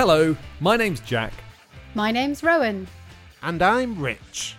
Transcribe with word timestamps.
Hello, 0.00 0.34
my 0.60 0.78
name's 0.78 1.00
Jack. 1.00 1.34
My 1.92 2.10
name's 2.10 2.42
Rowan, 2.42 2.88
And 3.42 3.60
I'm 3.60 4.00
Rich. 4.00 4.56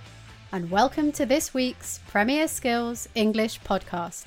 and 0.52 0.70
welcome 0.70 1.12
to 1.14 1.26
this 1.26 1.52
week's 1.52 2.00
Premier 2.08 2.48
Skills 2.48 3.10
English 3.16 3.60
podcast. 3.62 4.26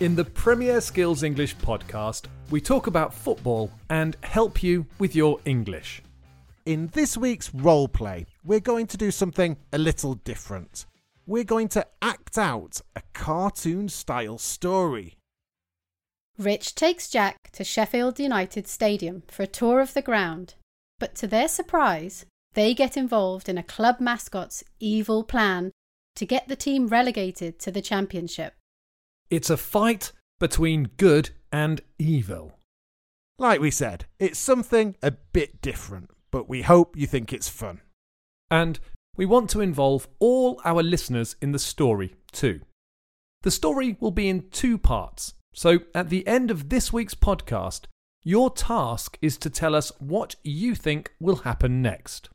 In 0.00 0.16
the 0.16 0.24
Premier 0.24 0.80
Skills 0.80 1.22
English 1.22 1.56
podcast, 1.58 2.24
we 2.50 2.60
talk 2.60 2.88
about 2.88 3.14
football 3.14 3.70
and 3.88 4.16
help 4.24 4.64
you 4.64 4.84
with 4.98 5.14
your 5.14 5.38
English. 5.44 6.02
In 6.66 6.88
this 6.88 7.16
week's 7.16 7.54
role 7.54 7.86
play, 7.86 8.26
we're 8.44 8.58
going 8.58 8.88
to 8.88 8.96
do 8.96 9.12
something 9.12 9.56
a 9.72 9.78
little 9.78 10.14
different. 10.14 10.86
We're 11.30 11.44
going 11.44 11.68
to 11.68 11.86
act 12.02 12.36
out 12.36 12.80
a 12.96 13.02
cartoon 13.12 13.88
style 13.88 14.36
story. 14.36 15.16
Rich 16.36 16.74
takes 16.74 17.08
Jack 17.08 17.36
to 17.52 17.62
Sheffield 17.62 18.18
United 18.18 18.66
Stadium 18.66 19.22
for 19.28 19.44
a 19.44 19.46
tour 19.46 19.78
of 19.78 19.94
the 19.94 20.02
ground, 20.02 20.54
but 20.98 21.14
to 21.14 21.28
their 21.28 21.46
surprise, 21.46 22.26
they 22.54 22.74
get 22.74 22.96
involved 22.96 23.48
in 23.48 23.56
a 23.56 23.62
club 23.62 24.00
mascot's 24.00 24.64
evil 24.80 25.22
plan 25.22 25.70
to 26.16 26.26
get 26.26 26.48
the 26.48 26.56
team 26.56 26.88
relegated 26.88 27.60
to 27.60 27.70
the 27.70 27.80
Championship. 27.80 28.54
It's 29.30 29.50
a 29.50 29.56
fight 29.56 30.10
between 30.40 30.90
good 30.96 31.30
and 31.52 31.80
evil. 31.96 32.58
Like 33.38 33.60
we 33.60 33.70
said, 33.70 34.06
it's 34.18 34.40
something 34.40 34.96
a 35.00 35.12
bit 35.12 35.62
different, 35.62 36.10
but 36.32 36.48
we 36.48 36.62
hope 36.62 36.96
you 36.96 37.06
think 37.06 37.32
it's 37.32 37.48
fun. 37.48 37.82
And 38.50 38.80
we 39.16 39.26
want 39.26 39.50
to 39.50 39.60
involve 39.60 40.08
all 40.18 40.60
our 40.64 40.82
listeners 40.82 41.36
in 41.40 41.52
the 41.52 41.58
story 41.58 42.14
too. 42.32 42.60
The 43.42 43.50
story 43.50 43.96
will 44.00 44.10
be 44.10 44.28
in 44.28 44.50
two 44.50 44.78
parts, 44.78 45.34
so 45.52 45.80
at 45.94 46.10
the 46.10 46.26
end 46.26 46.50
of 46.50 46.68
this 46.68 46.92
week's 46.92 47.14
podcast, 47.14 47.86
your 48.22 48.50
task 48.50 49.18
is 49.22 49.38
to 49.38 49.50
tell 49.50 49.74
us 49.74 49.92
what 49.98 50.36
you 50.42 50.74
think 50.74 51.12
will 51.18 51.36
happen 51.36 51.80
next. 51.80 52.28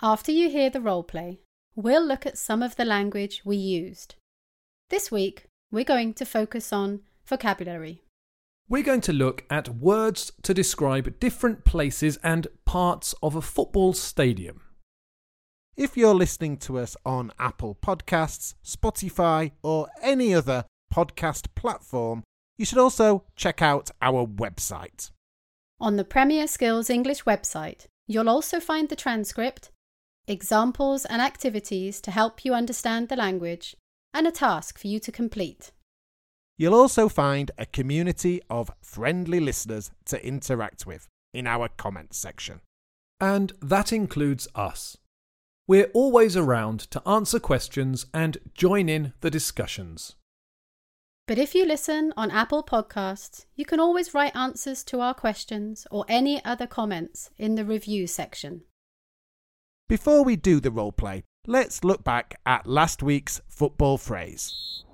After 0.00 0.30
you 0.30 0.48
hear 0.50 0.70
the 0.70 0.80
role 0.80 1.02
play, 1.02 1.40
we'll 1.74 2.06
look 2.06 2.26
at 2.26 2.38
some 2.38 2.62
of 2.62 2.76
the 2.76 2.84
language 2.84 3.42
we 3.44 3.56
used. 3.56 4.14
This 4.88 5.10
week, 5.10 5.46
we're 5.72 5.84
going 5.84 6.14
to 6.14 6.24
focus 6.24 6.72
on 6.72 7.00
vocabulary. 7.24 8.02
We're 8.68 8.84
going 8.84 9.00
to 9.02 9.12
look 9.12 9.44
at 9.50 9.76
words 9.76 10.32
to 10.42 10.54
describe 10.54 11.18
different 11.18 11.64
places 11.64 12.18
and 12.22 12.46
parts 12.64 13.14
of 13.22 13.34
a 13.34 13.42
football 13.42 13.92
stadium. 13.92 14.60
If 15.76 15.94
you're 15.94 16.14
listening 16.14 16.56
to 16.58 16.78
us 16.78 16.96
on 17.04 17.32
Apple 17.38 17.76
Podcasts, 17.82 18.54
Spotify, 18.64 19.50
or 19.62 19.88
any 20.00 20.32
other 20.32 20.64
podcast 20.90 21.48
platform, 21.54 22.22
you 22.56 22.64
should 22.64 22.78
also 22.78 23.24
check 23.36 23.60
out 23.60 23.90
our 24.00 24.26
website. 24.26 25.10
On 25.78 25.96
the 25.96 26.04
Premier 26.04 26.46
Skills 26.46 26.88
English 26.88 27.24
website, 27.24 27.88
you'll 28.06 28.30
also 28.30 28.58
find 28.58 28.88
the 28.88 28.96
transcript, 28.96 29.70
examples 30.26 31.04
and 31.04 31.20
activities 31.20 32.00
to 32.00 32.10
help 32.10 32.42
you 32.42 32.54
understand 32.54 33.10
the 33.10 33.16
language, 33.16 33.76
and 34.14 34.26
a 34.26 34.32
task 34.32 34.78
for 34.78 34.86
you 34.86 34.98
to 35.00 35.12
complete. 35.12 35.72
You'll 36.56 36.72
also 36.72 37.10
find 37.10 37.50
a 37.58 37.66
community 37.66 38.40
of 38.48 38.70
friendly 38.80 39.40
listeners 39.40 39.90
to 40.06 40.26
interact 40.26 40.86
with 40.86 41.06
in 41.34 41.46
our 41.46 41.68
comments 41.68 42.16
section. 42.16 42.62
And 43.20 43.52
that 43.60 43.92
includes 43.92 44.48
us. 44.54 44.96
We're 45.68 45.90
always 45.94 46.36
around 46.36 46.78
to 46.92 47.02
answer 47.08 47.40
questions 47.40 48.06
and 48.14 48.38
join 48.54 48.88
in 48.88 49.14
the 49.20 49.30
discussions. 49.32 50.14
But 51.26 51.38
if 51.38 51.56
you 51.56 51.66
listen 51.66 52.12
on 52.16 52.30
Apple 52.30 52.62
Podcasts, 52.62 53.46
you 53.56 53.64
can 53.64 53.80
always 53.80 54.14
write 54.14 54.36
answers 54.36 54.84
to 54.84 55.00
our 55.00 55.12
questions 55.12 55.84
or 55.90 56.04
any 56.08 56.44
other 56.44 56.68
comments 56.68 57.30
in 57.36 57.56
the 57.56 57.64
review 57.64 58.06
section. 58.06 58.62
Before 59.88 60.22
we 60.22 60.36
do 60.36 60.60
the 60.60 60.70
role 60.70 60.92
play, 60.92 61.24
let's 61.48 61.82
look 61.82 62.04
back 62.04 62.38
at 62.46 62.68
last 62.68 63.02
week's 63.02 63.40
football 63.48 63.98
phrase. 63.98 64.84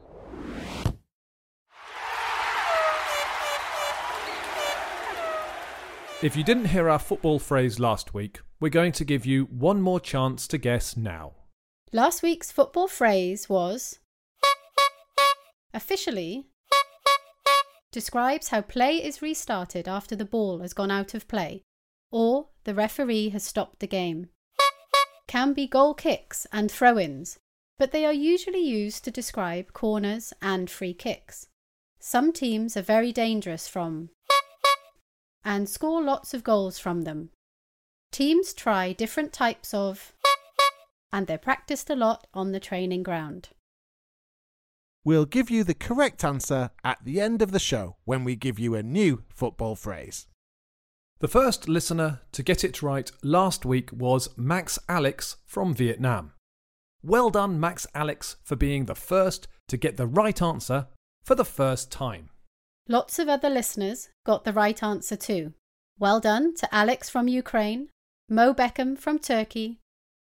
If 6.23 6.35
you 6.35 6.45
didn't 6.45 6.67
hear 6.67 6.89
our 6.89 6.99
football 6.99 7.39
phrase 7.39 7.79
last 7.79 8.15
week, 8.15 8.41
we're 8.63 8.69
going 8.69 8.93
to 8.93 9.05
give 9.05 9.27
you 9.27 9.47
one 9.47 9.83
more 9.83 9.99
chance 9.99 10.47
to 10.47 10.57
guess 10.57 10.97
now. 10.97 11.33
Last 11.93 12.23
week's 12.23 12.53
football 12.53 12.87
phrase 12.87 13.49
was 13.49 13.99
officially 15.75 16.47
describes 17.91 18.49
how 18.49 18.61
play 18.61 19.03
is 19.03 19.21
restarted 19.21 19.89
after 19.89 20.15
the 20.15 20.25
ball 20.25 20.61
has 20.61 20.75
gone 20.75 20.93
out 20.93 21.13
of 21.13 21.27
play 21.27 21.65
or 22.13 22.51
the 22.63 22.73
referee 22.73 23.31
has 23.31 23.43
stopped 23.43 23.81
the 23.81 23.89
game. 23.89 24.29
Can 25.27 25.55
be 25.55 25.67
goal 25.67 25.93
kicks 25.93 26.47
and 26.53 26.71
throw 26.71 27.01
ins, 27.01 27.41
but 27.81 27.91
they 27.91 28.07
are 28.07 28.13
usually 28.13 28.63
used 28.65 29.03
to 29.03 29.11
describe 29.11 29.73
corners 29.73 30.33
and 30.41 30.71
free 30.71 30.95
kicks. 30.95 31.49
Some 31.99 32.33
teams 32.33 32.77
are 32.77 32.83
very 32.83 33.11
dangerous 33.11 33.67
from 33.67 34.11
and 35.45 35.69
score 35.69 36.01
lots 36.01 36.33
of 36.33 36.45
goals 36.45 36.79
from 36.79 37.03
them. 37.03 37.31
Teams 38.13 38.53
try 38.53 38.93
different 38.93 39.33
types 39.33 39.73
of 39.73 40.13
and 41.15 41.27
they're 41.27 41.39
practiced 41.39 41.89
a 41.89 41.97
lot 41.97 42.27
on 42.35 42.53
the 42.53 42.61
training 42.61 43.03
ground. 43.03 43.49
We'll 45.05 45.25
give 45.25 45.51
you 45.51 45.65
the 45.65 45.75
correct 45.75 46.23
answer 46.23 46.71
at 46.85 46.99
the 47.05 47.21
end 47.21 47.43
of 47.43 47.53
the 47.53 47.59
show 47.59 47.97
when 48.05 48.23
we 48.23 48.37
give 48.37 48.59
you 48.59 48.75
a 48.75 48.83
new 48.83 49.25
football 49.35 49.75
phrase. 49.75 50.27
The 51.21 51.29
first 51.29 51.69
listener 51.69 52.21
to 52.33 52.43
get 52.43 52.65
it 52.65 52.83
right 52.83 53.11
last 53.23 53.65
week 53.65 53.91
was 53.93 54.37
Max 54.37 54.79
Alex 54.89 55.37
from 55.47 55.75
Vietnam. 55.75 56.33
Well 57.03 57.31
done, 57.31 57.59
Max 57.59 57.87
Alex, 57.95 58.37
for 58.45 58.57
being 58.57 58.85
the 58.85 58.95
first 58.95 59.49
to 59.69 59.77
get 59.77 59.97
the 59.97 60.07
right 60.07 60.41
answer 60.41 60.87
for 61.25 61.35
the 61.35 61.45
first 61.45 61.91
time. 61.91 62.29
Lots 62.89 63.19
of 63.19 63.29
other 63.29 63.49
listeners 63.49 64.11
got 64.27 64.45
the 64.45 64.53
right 64.53 64.83
answer 64.83 65.17
too. 65.17 65.55
Well 65.99 66.21
done 66.21 66.55
to 66.57 66.75
Alex 66.75 67.09
from 67.09 67.29
Ukraine, 67.29 67.89
Mo 68.33 68.55
Beckham 68.55 68.97
from 68.97 69.19
Turkey, 69.19 69.79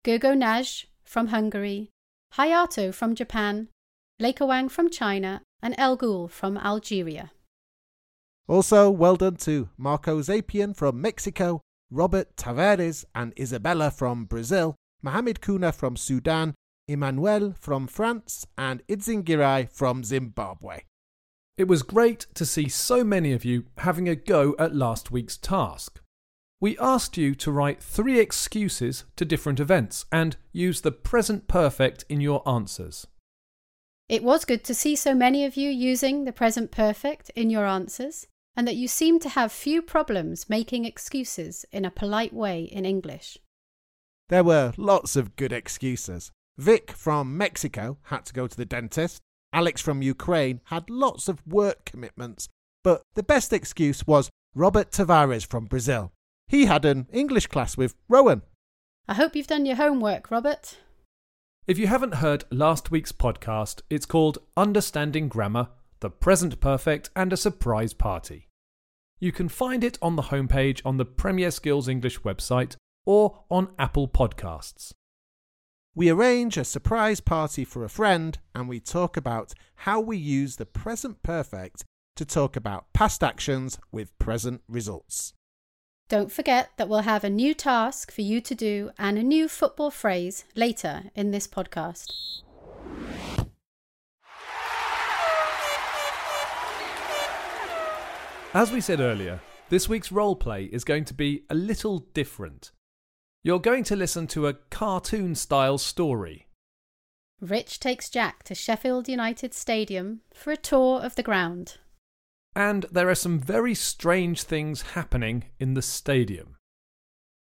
Gogo 0.07 0.33
Naj 0.33 0.87
from 1.05 1.27
Hungary, 1.27 1.91
Hayato 2.33 2.95
from 2.95 3.15
Japan, 3.15 3.69
Lekawang 4.19 4.71
from 4.71 4.89
China, 4.89 5.43
and 5.61 5.75
El 5.77 5.99
Ghul 5.99 6.31
from 6.31 6.57
Algeria. 6.57 7.31
Also, 8.49 8.89
well 8.89 9.17
done 9.17 9.37
to 9.37 9.69
Marco 9.77 10.23
Zapian 10.23 10.75
from 10.75 10.99
Mexico, 11.03 11.61
Robert 11.91 12.35
Tavares 12.37 13.05
and 13.15 13.35
Isabella 13.39 13.91
from 13.91 14.25
Brazil, 14.25 14.77
Mohamed 15.03 15.43
Kuna 15.43 15.71
from 15.71 15.95
Sudan, 15.95 16.55
Emmanuel 16.89 17.53
from 17.61 17.87
France, 17.87 18.47
and 18.57 18.83
Idzingirai 18.87 19.71
from 19.71 20.05
Zimbabwe. 20.05 20.85
It 21.59 21.69
was 21.69 21.83
great 21.83 22.29
to 22.33 22.47
see 22.47 22.71
so 22.71 23.05
many 23.05 23.35
of 23.35 23.45
you 23.45 23.67
having 23.77 24.09
a 24.09 24.17
go 24.17 24.55
at 24.59 24.75
last 24.75 25.11
week's 25.11 25.37
task. 25.37 26.00
We 26.61 26.77
asked 26.79 27.17
you 27.17 27.35
to 27.37 27.51
write 27.51 27.83
three 27.83 28.21
excuses 28.21 29.05
to 29.17 29.25
different 29.25 29.61
events 29.61 30.05
and 30.13 30.37
use 30.53 30.83
the 30.83 30.93
present 30.93 31.49
perfect 31.49 32.05
in 32.11 32.21
your 32.21 32.47
answers. 32.47 33.07
It 34.11 34.23
was 34.23 34.45
good 34.45 34.63
to 34.65 34.75
see 34.75 34.95
so 34.95 35.15
many 35.15 35.47
of 35.47 35.57
you 35.57 35.71
using 35.71 36.25
the 36.25 36.33
present 36.33 36.71
perfect 36.71 37.31
in 37.31 37.49
your 37.49 37.65
answers, 37.65 38.27
and 38.55 38.69
that 38.69 38.77
you 38.77 38.89
seem 38.89 39.21
to 39.21 39.31
have 39.31 39.53
few 39.53 39.81
problems 39.81 40.51
making 40.51 40.85
excuses 40.85 41.65
in 41.73 41.87
a 41.87 41.91
polite 41.91 42.35
way 42.35 42.65
in 42.65 42.85
English. 42.85 43.39
There 44.29 44.45
were 44.45 44.75
lots 44.77 45.17
of 45.17 45.37
good 45.37 45.53
excuses. 45.53 46.31
Vic 46.59 46.91
from 46.91 47.39
Mexico 47.39 47.97
had 48.03 48.27
to 48.27 48.35
go 48.35 48.47
to 48.47 48.57
the 48.57 48.67
dentist. 48.67 49.21
Alex 49.53 49.81
from 49.81 50.03
Ukraine 50.03 50.61
had 50.65 50.91
lots 50.91 51.27
of 51.27 51.47
work 51.47 51.87
commitments. 51.87 52.49
But 52.85 53.03
the 53.15 53.23
best 53.23 53.53
excuse 53.53 54.07
was 54.07 54.29
Robert 54.55 54.91
Tavares 54.91 55.47
from 55.47 55.65
Brazil. 55.65 56.13
He 56.51 56.67
had 56.67 56.85
an 56.85 57.07
English 57.13 57.47
class 57.47 57.77
with 57.77 57.95
Rowan. 58.09 58.43
I 59.07 59.15
hope 59.15 59.37
you've 59.37 59.47
done 59.47 59.67
your 59.67 59.77
homework, 59.77 60.33
Robert. 60.33 60.79
If 61.69 61.79
you 61.79 61.87
haven't 61.87 62.17
heard 62.17 62.43
last 62.51 62.91
week's 62.91 63.13
podcast, 63.13 63.83
it's 63.89 64.05
called 64.05 64.39
Understanding 64.57 65.29
Grammar, 65.29 65.69
the 66.01 66.11
Present 66.11 66.59
Perfect, 66.61 67.09
and 67.15 67.33
a 67.33 67.37
Surprise 67.37 67.95
Party. 67.95 68.49
You 69.21 69.31
can 69.31 69.49
find 69.49 69.85
it 69.85 69.97
on 70.03 70.17
the 70.17 70.23
homepage 70.23 70.81
on 70.85 70.97
the 70.97 71.05
Premier 71.05 71.53
Skills 71.53 71.87
English 71.87 72.23
website 72.23 72.75
or 73.07 73.45
on 73.49 73.69
Apple 73.79 74.09
Podcasts. 74.09 74.93
We 75.95 76.09
arrange 76.09 76.57
a 76.57 76.65
surprise 76.65 77.21
party 77.21 77.65
for 77.65 77.85
a 77.85 77.89
friend 77.89 78.37
and 78.57 78.69
we 78.69 78.81
talk 78.81 79.17
about 79.17 79.55
how 79.77 80.01
we 80.01 80.17
use 80.17 80.57
the 80.57 80.67
present 80.67 81.23
perfect 81.23 81.85
to 82.17 82.25
talk 82.25 82.57
about 82.57 82.93
past 82.93 83.23
actions 83.23 83.79
with 83.93 84.19
present 84.19 84.63
results. 84.67 85.33
Don't 86.11 86.33
forget 86.33 86.71
that 86.77 86.89
we'll 86.89 87.03
have 87.03 87.23
a 87.23 87.31
new 87.31 87.55
task 87.55 88.11
for 88.11 88.23
you 88.23 88.41
to 88.41 88.53
do 88.53 88.91
and 88.99 89.17
a 89.17 89.23
new 89.23 89.47
football 89.47 89.93
phrase 89.93 90.45
later 90.57 91.05
in 91.15 91.31
this 91.31 91.47
podcast. 91.47 92.11
As 98.53 98.73
we 98.73 98.81
said 98.81 98.99
earlier, 98.99 99.41
this 99.69 99.89
week's 99.89 100.11
role 100.11 100.35
play 100.35 100.65
is 100.65 100.83
going 100.83 101.05
to 101.05 101.15
be 101.15 101.45
a 101.49 101.55
little 101.55 102.01
different. 102.13 102.73
You're 103.45 103.61
going 103.61 103.85
to 103.85 103.95
listen 103.95 104.27
to 104.29 104.49
a 104.49 104.55
cartoon 104.55 105.37
style 105.37 105.79
story. 105.79 106.49
Rich 107.41 107.79
takes 107.79 108.11
Jack 108.11 108.43
to 108.43 108.57
Sheffield 108.57 109.09
United 109.09 109.55
Stadium 109.55 110.23
for 110.35 110.51
a 110.51 110.57
tour 110.57 111.01
of 111.03 111.15
the 111.15 111.23
ground. 111.23 111.77
And 112.55 112.87
there 112.91 113.09
are 113.09 113.15
some 113.15 113.39
very 113.39 113.75
strange 113.75 114.43
things 114.43 114.83
happening 114.83 115.45
in 115.59 115.75
the 115.75 115.83
stadium. 115.83 116.57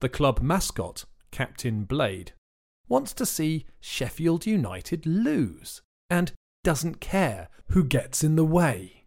The 0.00 0.09
club 0.09 0.43
mascot, 0.43 1.05
Captain 1.31 1.85
Blade, 1.85 2.33
wants 2.89 3.12
to 3.15 3.27
see 3.27 3.67
Sheffield 3.81 4.47
United 4.47 5.06
lose 5.06 5.81
and 6.11 6.33
doesn't 6.62 7.00
care 7.00 7.49
who 7.69 7.85
gets 7.85 8.23
in 8.23 8.37
the 8.37 8.44
way. 8.44 9.05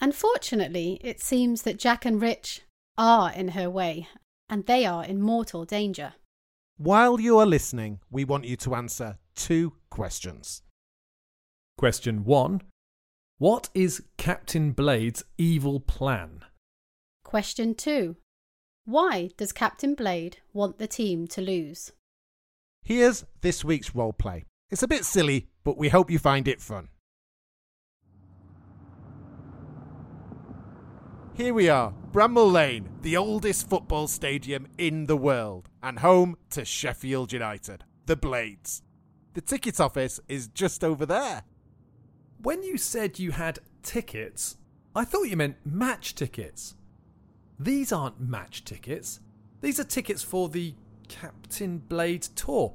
Unfortunately, 0.00 0.98
it 1.02 1.20
seems 1.20 1.62
that 1.62 1.78
Jack 1.78 2.04
and 2.04 2.20
Rich 2.20 2.62
are 2.98 3.32
in 3.32 3.48
her 3.48 3.70
way, 3.70 4.08
and 4.48 4.66
they 4.66 4.84
are 4.84 5.04
in 5.04 5.22
mortal 5.22 5.64
danger. 5.64 6.14
While 6.76 7.20
you 7.20 7.38
are 7.38 7.46
listening, 7.46 8.00
we 8.10 8.24
want 8.24 8.46
you 8.46 8.56
to 8.56 8.74
answer 8.74 9.18
two 9.36 9.74
questions. 9.90 10.62
Question 11.78 12.24
1 12.24 12.60
What 13.38 13.68
is 13.74 14.00
Captain 14.16 14.70
Blade's 14.70 15.24
evil 15.38 15.80
plan? 15.80 16.44
Question 17.24 17.74
2. 17.74 18.14
Why 18.84 19.30
does 19.36 19.50
Captain 19.50 19.96
Blade 19.96 20.36
want 20.52 20.78
the 20.78 20.86
team 20.86 21.26
to 21.28 21.40
lose? 21.40 21.90
Here's 22.84 23.24
this 23.40 23.64
week's 23.64 23.90
roleplay. 23.90 24.44
It's 24.70 24.84
a 24.84 24.88
bit 24.88 25.04
silly, 25.04 25.48
but 25.64 25.76
we 25.76 25.88
hope 25.88 26.12
you 26.12 26.18
find 26.20 26.46
it 26.46 26.60
fun. 26.60 26.90
Here 31.32 31.52
we 31.52 31.68
are, 31.68 31.92
Bramall 32.12 32.52
Lane, 32.52 32.88
the 33.02 33.16
oldest 33.16 33.68
football 33.68 34.06
stadium 34.06 34.68
in 34.78 35.06
the 35.06 35.16
world, 35.16 35.68
and 35.82 35.98
home 35.98 36.36
to 36.50 36.64
Sheffield 36.64 37.32
United, 37.32 37.82
the 38.06 38.14
Blades. 38.14 38.82
The 39.32 39.40
ticket 39.40 39.80
office 39.80 40.20
is 40.28 40.46
just 40.46 40.84
over 40.84 41.04
there. 41.04 41.42
When 42.44 42.62
you 42.62 42.76
said 42.76 43.18
you 43.18 43.30
had 43.30 43.60
tickets, 43.82 44.58
I 44.94 45.06
thought 45.06 45.30
you 45.30 45.36
meant 45.38 45.56
match 45.64 46.14
tickets. 46.14 46.74
These 47.58 47.90
aren't 47.90 48.20
match 48.20 48.66
tickets. 48.66 49.20
These 49.62 49.80
are 49.80 49.84
tickets 49.84 50.22
for 50.22 50.50
the 50.50 50.74
Captain 51.08 51.78
Blade 51.78 52.20
tour. 52.20 52.74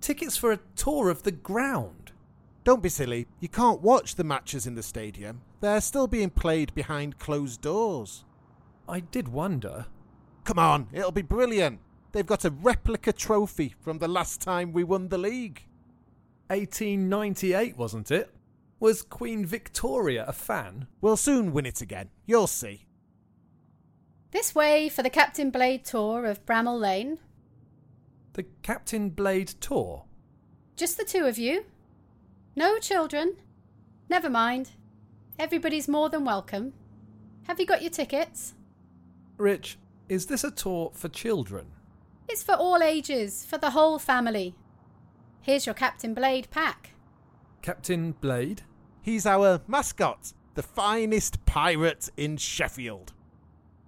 Tickets 0.00 0.36
for 0.36 0.52
a 0.52 0.60
tour 0.76 1.10
of 1.10 1.24
the 1.24 1.32
ground. 1.32 2.12
Don't 2.62 2.80
be 2.80 2.88
silly, 2.88 3.26
you 3.40 3.48
can't 3.48 3.80
watch 3.80 4.14
the 4.14 4.22
matches 4.22 4.68
in 4.68 4.76
the 4.76 4.84
stadium. 4.84 5.40
They're 5.60 5.80
still 5.80 6.06
being 6.06 6.30
played 6.30 6.72
behind 6.76 7.18
closed 7.18 7.60
doors. 7.60 8.24
I 8.88 9.00
did 9.00 9.26
wonder. 9.26 9.86
Come 10.44 10.60
on, 10.60 10.86
it'll 10.92 11.10
be 11.10 11.22
brilliant. 11.22 11.80
They've 12.12 12.24
got 12.24 12.44
a 12.44 12.50
replica 12.50 13.12
trophy 13.12 13.74
from 13.80 13.98
the 13.98 14.06
last 14.06 14.40
time 14.40 14.72
we 14.72 14.84
won 14.84 15.08
the 15.08 15.18
league. 15.18 15.64
1898, 16.46 17.76
wasn't 17.76 18.12
it? 18.12 18.32
Was 18.80 19.02
Queen 19.02 19.44
Victoria 19.44 20.24
a 20.26 20.32
fan? 20.32 20.86
We'll 21.00 21.16
soon 21.16 21.52
win 21.52 21.66
it 21.66 21.80
again. 21.80 22.10
You'll 22.26 22.46
see. 22.46 22.86
This 24.30 24.54
way 24.54 24.88
for 24.88 25.02
the 25.02 25.10
Captain 25.10 25.50
Blade 25.50 25.84
tour 25.84 26.26
of 26.26 26.44
Bramall 26.46 26.78
Lane. 26.78 27.18
The 28.34 28.44
Captain 28.62 29.10
Blade 29.10 29.48
tour? 29.60 30.04
Just 30.76 30.96
the 30.96 31.04
two 31.04 31.24
of 31.24 31.38
you. 31.38 31.64
No 32.54 32.78
children. 32.78 33.36
Never 34.08 34.30
mind. 34.30 34.70
Everybody's 35.38 35.88
more 35.88 36.08
than 36.08 36.24
welcome. 36.24 36.72
Have 37.48 37.58
you 37.58 37.66
got 37.66 37.82
your 37.82 37.90
tickets? 37.90 38.54
Rich, 39.38 39.78
is 40.08 40.26
this 40.26 40.44
a 40.44 40.50
tour 40.50 40.92
for 40.94 41.08
children? 41.08 41.66
It's 42.28 42.42
for 42.42 42.54
all 42.54 42.82
ages, 42.82 43.44
for 43.44 43.58
the 43.58 43.70
whole 43.70 43.98
family. 43.98 44.54
Here's 45.40 45.66
your 45.66 45.74
Captain 45.74 46.14
Blade 46.14 46.48
pack. 46.50 46.90
Captain 47.62 48.12
Blade? 48.12 48.62
He's 49.08 49.24
our 49.24 49.62
mascot, 49.66 50.34
the 50.52 50.62
finest 50.62 51.42
pirate 51.46 52.10
in 52.18 52.36
Sheffield. 52.36 53.14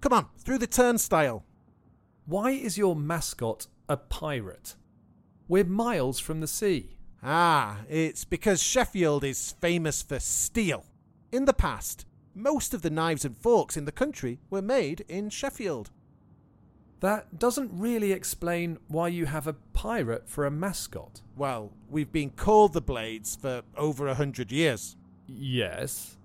Come 0.01 0.13
on, 0.13 0.25
through 0.39 0.57
the 0.57 0.65
turnstile. 0.65 1.45
Why 2.25 2.49
is 2.49 2.75
your 2.75 2.95
mascot 2.95 3.67
a 3.87 3.97
pirate? 3.97 4.77
We're 5.47 5.63
miles 5.63 6.19
from 6.19 6.39
the 6.39 6.47
sea. 6.47 6.97
Ah, 7.21 7.81
it's 7.87 8.25
because 8.25 8.63
Sheffield 8.63 9.23
is 9.23 9.53
famous 9.61 10.01
for 10.01 10.17
steel. 10.17 10.85
In 11.31 11.45
the 11.45 11.53
past, 11.53 12.07
most 12.33 12.73
of 12.73 12.81
the 12.81 12.89
knives 12.89 13.23
and 13.23 13.37
forks 13.37 13.77
in 13.77 13.85
the 13.85 13.91
country 13.91 14.39
were 14.49 14.63
made 14.63 15.05
in 15.07 15.29
Sheffield. 15.29 15.91
That 16.99 17.37
doesn't 17.37 17.69
really 17.71 18.11
explain 18.11 18.79
why 18.87 19.09
you 19.09 19.27
have 19.27 19.45
a 19.45 19.53
pirate 19.73 20.27
for 20.27 20.47
a 20.47 20.51
mascot. 20.51 21.21
Well, 21.37 21.73
we've 21.91 22.11
been 22.11 22.31
called 22.31 22.73
the 22.73 22.81
Blades 22.81 23.35
for 23.35 23.61
over 23.77 24.07
a 24.07 24.15
hundred 24.15 24.51
years. 24.51 24.95
Yes. 25.37 26.17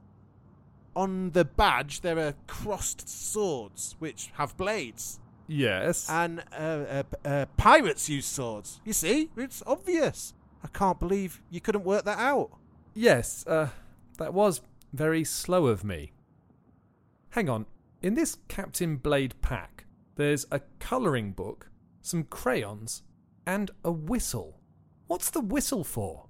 On 0.95 1.31
the 1.31 1.45
badge, 1.45 2.01
there 2.01 2.19
are 2.19 2.35
crossed 2.47 3.09
swords 3.09 3.97
which 3.99 4.31
have 4.35 4.57
blades. 4.57 5.21
Yes. 5.47 6.09
And 6.09 6.43
uh, 6.53 6.55
uh, 6.55 7.03
uh, 7.25 7.47
pirates 7.57 8.09
use 8.09 8.27
swords. 8.27 8.81
You 8.85 8.93
see, 8.93 9.31
it's 9.37 9.63
obvious. 9.67 10.33
I 10.65 10.69
can't 10.69 10.99
believe 10.99 11.43
you 11.51 11.61
couldn't 11.61 11.85
work 11.85 12.05
that 12.05 12.19
out. 12.19 12.51
yes, 12.95 13.47
uh, 13.47 13.69
that 14.19 14.33
was 14.33 14.63
very 14.93 15.23
slow 15.23 15.67
of 15.67 15.85
me. 15.85 16.13
Hang 17.31 17.49
on. 17.49 17.67
In 18.03 18.15
this 18.15 18.39
Captain 18.49 18.97
Blade 18.97 19.35
pack, 19.43 19.85
there's 20.17 20.47
a 20.51 20.61
colouring 20.81 21.33
book, 21.33 21.69
some 22.01 22.25
crayons, 22.25 23.03
and 23.47 23.71
a 23.85 23.93
whistle. 23.93 24.59
What's 25.07 25.31
the 25.31 25.41
whistle 25.41 25.85
for? 25.85 26.27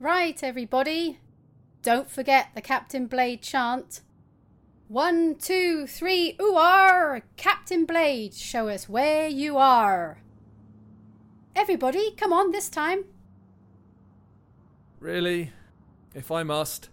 Right, 0.00 0.42
everybody. 0.42 1.20
Don't 1.82 2.08
forget 2.08 2.50
the 2.54 2.60
Captain 2.60 3.06
Blade 3.06 3.42
chant. 3.42 4.02
One, 4.86 5.34
two, 5.34 5.86
three, 5.86 6.36
ooh 6.40 6.54
are! 6.54 7.22
Captain 7.36 7.86
Blade, 7.86 8.34
show 8.34 8.68
us 8.68 8.88
where 8.88 9.26
you 9.26 9.56
are. 9.56 10.18
Everybody, 11.56 12.12
come 12.12 12.32
on 12.32 12.52
this 12.52 12.68
time. 12.68 13.04
Really? 15.00 15.52
If 16.14 16.30
I 16.30 16.44
must. 16.44 16.88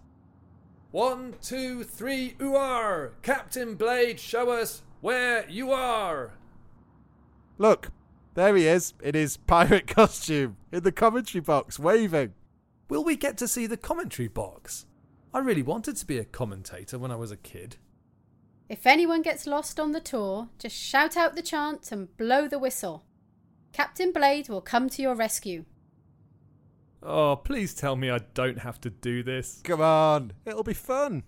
One, 0.90 1.34
two, 1.40 1.84
three, 1.84 2.34
ooh 2.42 3.10
Captain 3.22 3.76
Blade, 3.76 4.18
show 4.18 4.50
us 4.50 4.82
where 5.00 5.48
you 5.48 5.70
are! 5.70 6.32
Look, 7.58 7.90
there 8.34 8.56
he 8.56 8.66
is 8.66 8.94
in 9.02 9.14
his 9.14 9.36
pirate 9.36 9.86
costume 9.94 10.56
in 10.72 10.82
the 10.82 10.90
commentary 10.90 11.42
box, 11.42 11.78
waving. 11.78 12.32
Will 12.88 13.04
we 13.04 13.14
get 13.14 13.36
to 13.38 13.46
see 13.46 13.66
the 13.66 13.76
commentary 13.76 14.28
box? 14.28 14.86
I 15.32 15.38
really 15.38 15.62
wanted 15.62 15.96
to 15.96 16.06
be 16.06 16.18
a 16.18 16.24
commentator 16.24 16.98
when 16.98 17.12
I 17.12 17.16
was 17.16 17.30
a 17.30 17.36
kid. 17.36 17.76
If 18.68 18.86
anyone 18.86 19.22
gets 19.22 19.46
lost 19.46 19.78
on 19.78 19.92
the 19.92 20.00
tour, 20.00 20.48
just 20.58 20.76
shout 20.76 21.16
out 21.16 21.34
the 21.34 21.42
chant 21.42 21.92
and 21.92 22.16
blow 22.16 22.48
the 22.48 22.58
whistle. 22.58 23.04
Captain 23.72 24.12
Blade 24.12 24.48
will 24.48 24.60
come 24.60 24.88
to 24.90 25.02
your 25.02 25.14
rescue. 25.14 25.64
Oh, 27.02 27.36
please 27.36 27.74
tell 27.74 27.96
me 27.96 28.10
I 28.10 28.18
don't 28.34 28.58
have 28.58 28.80
to 28.82 28.90
do 28.90 29.22
this. 29.22 29.60
Come 29.64 29.80
on, 29.80 30.32
it'll 30.44 30.62
be 30.62 30.74
fun. 30.74 31.22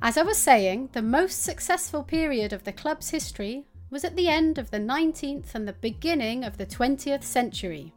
As 0.00 0.16
I 0.16 0.22
was 0.22 0.38
saying, 0.38 0.90
the 0.92 1.02
most 1.02 1.42
successful 1.42 2.04
period 2.04 2.52
of 2.52 2.62
the 2.62 2.72
club's 2.72 3.10
history 3.10 3.66
was 3.90 4.04
at 4.04 4.14
the 4.14 4.28
end 4.28 4.56
of 4.56 4.70
the 4.70 4.78
19th 4.78 5.54
and 5.54 5.66
the 5.66 5.72
beginning 5.72 6.44
of 6.44 6.56
the 6.56 6.66
20th 6.66 7.24
century. 7.24 7.92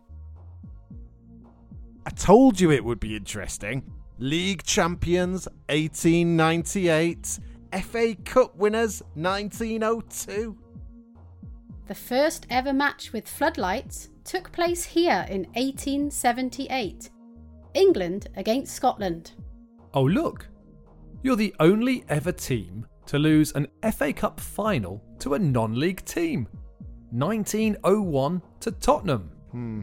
I 2.06 2.10
told 2.10 2.60
you 2.60 2.72
it 2.72 2.84
would 2.84 3.00
be 3.00 3.16
interesting. 3.16 3.84
League 4.18 4.64
champions 4.64 5.48
1898, 5.70 7.40
FA 7.84 8.16
Cup 8.26 8.56
winners 8.56 9.02
1902. 9.16 10.58
The 11.88 11.96
first 11.96 12.48
ever 12.50 12.74
match 12.74 13.14
with 13.14 13.28
floodlights 13.28 14.10
took 14.24 14.52
place 14.52 14.84
here 14.84 15.26
in 15.30 15.44
1878. 15.54 17.10
England 17.74 18.30
against 18.36 18.76
Scotland. 18.76 19.32
Oh, 19.94 20.04
look. 20.04 20.48
You're 21.24 21.36
the 21.36 21.56
only 21.60 22.04
ever 22.10 22.32
team 22.32 22.88
to 23.06 23.20
lose 23.20 23.52
an 23.54 23.68
FA 23.92 24.12
Cup 24.14 24.40
final 24.40 25.04
to 25.20 25.36
a 25.36 25.40
non 25.40 25.80
league 25.80 26.04
team. 26.06 26.48
1901 27.12 28.42
to 28.62 28.72
Tottenham. 28.72 29.32
Hmm. 29.52 29.82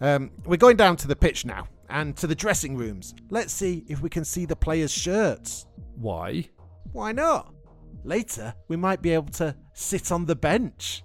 Um, 0.00 0.30
we're 0.44 0.56
going 0.56 0.76
down 0.76 0.96
to 0.98 1.08
the 1.08 1.16
pitch 1.16 1.44
now 1.44 1.68
and 1.88 2.16
to 2.16 2.26
the 2.26 2.34
dressing 2.34 2.76
rooms. 2.76 3.14
Let's 3.30 3.52
see 3.52 3.84
if 3.88 4.00
we 4.00 4.10
can 4.10 4.24
see 4.24 4.44
the 4.44 4.56
players' 4.56 4.92
shirts. 4.92 5.66
Why? 5.96 6.48
Why 6.92 7.12
not? 7.12 7.54
Later, 8.02 8.54
we 8.68 8.76
might 8.76 9.00
be 9.00 9.10
able 9.10 9.32
to 9.34 9.56
sit 9.72 10.12
on 10.12 10.26
the 10.26 10.36
bench. 10.36 11.02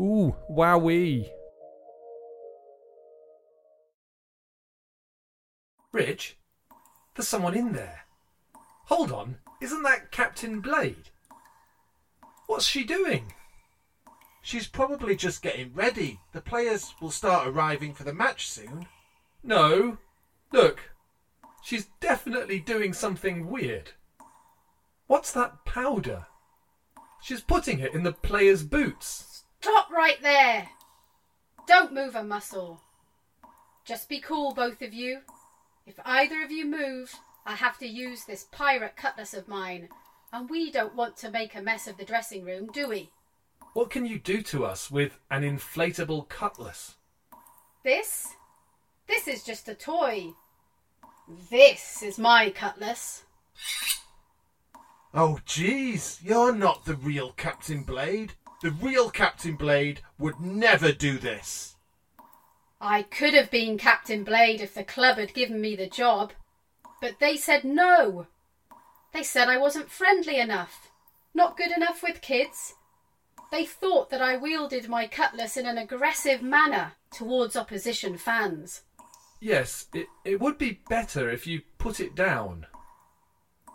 Ooh, 0.00 0.34
wowee. 0.50 1.28
Rich, 5.92 6.36
There's 7.14 7.26
someone 7.26 7.56
in 7.56 7.72
there. 7.72 8.04
Hold 8.86 9.10
on, 9.10 9.38
isn't 9.60 9.82
that 9.82 10.10
Captain 10.10 10.60
Blade? 10.60 11.10
What's 12.46 12.66
she 12.66 12.84
doing? 12.84 13.32
She's 14.48 14.66
probably 14.66 15.14
just 15.14 15.42
getting 15.42 15.74
ready. 15.74 16.20
The 16.32 16.40
players 16.40 16.94
will 17.02 17.10
start 17.10 17.46
arriving 17.46 17.92
for 17.92 18.04
the 18.04 18.14
match 18.14 18.48
soon. 18.48 18.86
No. 19.42 19.98
Look, 20.52 20.88
she's 21.62 21.88
definitely 22.00 22.58
doing 22.58 22.94
something 22.94 23.50
weird. 23.50 23.90
What's 25.06 25.32
that 25.32 25.66
powder? 25.66 26.28
She's 27.20 27.42
putting 27.42 27.80
it 27.80 27.92
in 27.92 28.04
the 28.04 28.12
players' 28.12 28.62
boots. 28.62 29.44
Stop 29.60 29.90
right 29.90 30.16
there! 30.22 30.70
Don't 31.66 31.92
move 31.92 32.16
a 32.16 32.24
muscle. 32.24 32.80
Just 33.84 34.08
be 34.08 34.18
cool, 34.18 34.54
both 34.54 34.80
of 34.80 34.94
you. 34.94 35.20
If 35.84 36.00
either 36.06 36.42
of 36.42 36.50
you 36.50 36.64
move, 36.64 37.14
I 37.44 37.54
have 37.54 37.76
to 37.80 37.86
use 37.86 38.24
this 38.24 38.46
pirate 38.50 38.96
cutlass 38.96 39.34
of 39.34 39.46
mine, 39.46 39.90
and 40.32 40.48
we 40.48 40.70
don't 40.70 40.96
want 40.96 41.18
to 41.18 41.30
make 41.30 41.54
a 41.54 41.60
mess 41.60 41.86
of 41.86 41.98
the 41.98 42.06
dressing 42.06 42.46
room, 42.46 42.70
do 42.72 42.88
we? 42.88 43.10
What 43.74 43.90
can 43.90 44.06
you 44.06 44.18
do 44.18 44.42
to 44.42 44.64
us 44.64 44.90
with 44.90 45.18
an 45.30 45.42
inflatable 45.42 46.28
cutlass? 46.28 46.96
This? 47.84 48.34
This 49.06 49.28
is 49.28 49.44
just 49.44 49.68
a 49.68 49.74
toy. 49.74 50.34
This 51.50 52.02
is 52.02 52.18
my 52.18 52.50
cutlass. 52.50 53.24
Oh, 55.14 55.38
jeez, 55.46 56.18
you're 56.22 56.54
not 56.54 56.84
the 56.84 56.94
real 56.94 57.32
Captain 57.32 57.82
Blade. 57.82 58.34
The 58.62 58.70
real 58.70 59.10
Captain 59.10 59.56
Blade 59.56 60.00
would 60.18 60.40
never 60.40 60.92
do 60.92 61.18
this. 61.18 61.76
I 62.80 63.02
could 63.02 63.34
have 63.34 63.50
been 63.50 63.78
Captain 63.78 64.24
Blade 64.24 64.60
if 64.60 64.74
the 64.74 64.84
club 64.84 65.18
had 65.18 65.34
given 65.34 65.60
me 65.60 65.74
the 65.76 65.88
job, 65.88 66.32
but 67.00 67.18
they 67.20 67.36
said 67.36 67.64
no. 67.64 68.26
They 69.12 69.22
said 69.22 69.48
I 69.48 69.58
wasn't 69.58 69.90
friendly 69.90 70.38
enough, 70.38 70.90
not 71.34 71.56
good 71.56 71.72
enough 71.72 72.02
with 72.02 72.20
kids. 72.20 72.74
They 73.50 73.64
thought 73.64 74.10
that 74.10 74.20
I 74.20 74.36
wielded 74.36 74.88
my 74.88 75.06
cutlass 75.06 75.56
in 75.56 75.66
an 75.66 75.78
aggressive 75.78 76.42
manner 76.42 76.92
towards 77.12 77.56
opposition 77.56 78.18
fans. 78.18 78.82
Yes, 79.40 79.86
it, 79.94 80.06
it 80.24 80.40
would 80.40 80.58
be 80.58 80.80
better 80.88 81.30
if 81.30 81.46
you 81.46 81.62
put 81.78 82.00
it 82.00 82.14
down. 82.14 82.66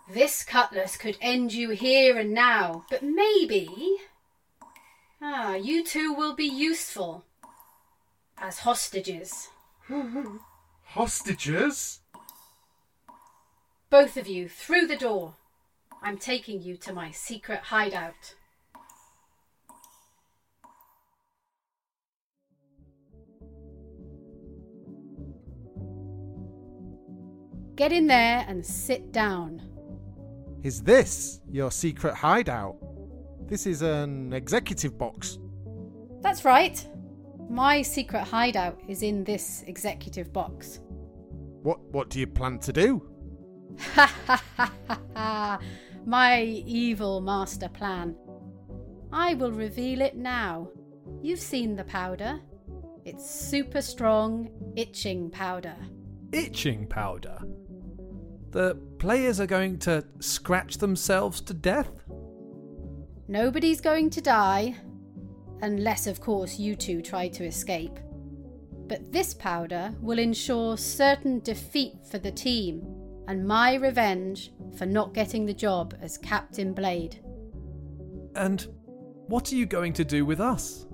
This 0.09 0.43
cutlass 0.43 0.97
could 0.97 1.17
end 1.21 1.53
you 1.53 1.69
here 1.69 2.17
and 2.17 2.33
now, 2.33 2.85
but 2.89 3.01
maybe. 3.01 3.97
Ah, 5.21 5.55
you 5.55 5.83
two 5.83 6.13
will 6.13 6.35
be 6.35 6.45
useful. 6.45 7.23
As 8.37 8.59
hostages. 8.59 9.47
Hostages? 10.87 12.01
Both 13.89 14.17
of 14.17 14.27
you, 14.27 14.49
through 14.49 14.87
the 14.87 14.97
door. 14.97 15.35
I'm 16.01 16.17
taking 16.17 16.61
you 16.61 16.75
to 16.77 16.93
my 16.93 17.11
secret 17.11 17.59
hideout. 17.59 18.35
Get 27.75 27.91
in 27.91 28.07
there 28.07 28.45
and 28.47 28.63
sit 28.65 29.11
down. 29.11 29.61
Is 30.61 30.83
this 30.83 31.41
your 31.49 31.71
secret 31.71 32.13
hideout? 32.13 32.77
This 33.47 33.65
is 33.65 33.81
an 33.81 34.31
executive 34.31 34.97
box. 34.97 35.39
That's 36.21 36.45
right. 36.45 36.87
My 37.49 37.81
secret 37.81 38.23
hideout 38.23 38.79
is 38.87 39.03
in 39.03 39.23
this 39.23 39.63
executive 39.67 40.31
box. 40.31 40.79
What 41.63 41.79
what 41.91 42.09
do 42.09 42.19
you 42.19 42.27
plan 42.27 42.59
to 42.59 42.73
do? 42.73 43.09
Ha 43.95 44.13
ha 44.27 44.43
ha 44.55 44.73
ha 44.87 44.99
ha! 45.15 45.59
My 46.05 46.43
evil 46.43 47.21
master 47.21 47.69
plan. 47.69 48.15
I 49.11 49.33
will 49.33 49.51
reveal 49.51 50.01
it 50.01 50.15
now. 50.15 50.69
You've 51.21 51.39
seen 51.39 51.75
the 51.75 51.83
powder. 51.85 52.39
It's 53.03 53.29
super 53.29 53.81
strong, 53.81 54.49
itching 54.75 55.29
powder. 55.29 55.75
Itching 56.31 56.87
powder. 56.87 57.37
The 58.53 58.75
players 58.99 59.39
are 59.39 59.47
going 59.47 59.79
to 59.79 60.05
scratch 60.19 60.77
themselves 60.77 61.41
to 61.41 61.55
death? 61.55 61.89
Nobody's 63.27 63.81
going 63.81 64.11
to 64.11 64.21
die, 64.21 64.75
unless, 65.63 66.05
of 66.05 66.21
course, 66.21 66.59
you 66.59 66.75
two 66.75 67.01
try 67.01 67.29
to 67.29 67.45
escape. 67.45 67.97
But 68.87 69.11
this 69.11 69.33
powder 69.33 69.91
will 70.01 70.19
ensure 70.19 70.77
certain 70.77 71.39
defeat 71.39 71.95
for 72.11 72.19
the 72.19 72.31
team 72.31 72.85
and 73.27 73.43
my 73.47 73.73
revenge 73.73 74.51
for 74.77 74.85
not 74.85 75.15
getting 75.15 75.47
the 75.47 75.53
job 75.55 75.95
as 75.99 76.19
Captain 76.19 76.73
Blade. 76.73 77.23
And 78.35 78.67
what 79.25 79.51
are 79.51 79.55
you 79.55 79.65
going 79.65 79.93
to 79.93 80.05
do 80.05 80.27
with 80.27 80.39
us? 80.39 80.85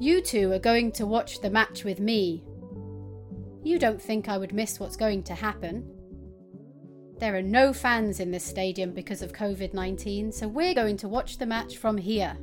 You 0.00 0.20
two 0.20 0.52
are 0.52 0.58
going 0.58 0.92
to 0.92 1.06
watch 1.06 1.40
the 1.40 1.48
match 1.48 1.84
with 1.84 1.98
me. 1.98 2.44
You 3.62 3.78
don't 3.78 4.02
think 4.02 4.28
I 4.28 4.36
would 4.36 4.52
miss 4.52 4.78
what's 4.78 4.96
going 4.96 5.22
to 5.24 5.34
happen. 5.34 5.94
There 7.18 7.34
are 7.34 7.42
no 7.42 7.72
fans 7.72 8.20
in 8.20 8.30
this 8.30 8.44
stadium 8.44 8.92
because 8.92 9.22
of 9.22 9.32
COVID 9.32 9.74
19, 9.74 10.30
so 10.30 10.46
we're 10.46 10.74
going 10.74 10.96
to 10.98 11.08
watch 11.08 11.38
the 11.38 11.46
match 11.46 11.76
from 11.76 11.98
here. 11.98 12.36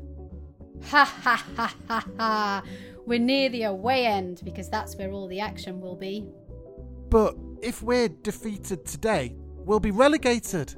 Ha 0.89 1.05
ha 1.05 1.45
ha 1.55 1.75
ha 1.87 2.05
ha! 2.17 2.63
We're 3.05 3.19
near 3.19 3.47
the 3.47 3.63
away 3.63 4.05
end 4.05 4.41
because 4.43 4.69
that's 4.69 4.97
where 4.97 5.11
all 5.11 5.27
the 5.27 5.39
action 5.39 5.79
will 5.79 5.95
be. 5.95 6.27
But 7.09 7.37
if 7.61 7.81
we're 7.81 8.09
defeated 8.09 8.85
today, 8.85 9.37
we'll 9.59 9.79
be 9.79 9.91
relegated. 9.91 10.75